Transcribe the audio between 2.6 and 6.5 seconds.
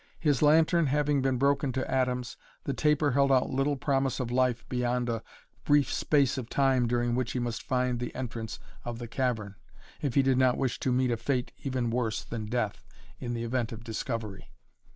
the taper held out little promise of life beyond a brief space of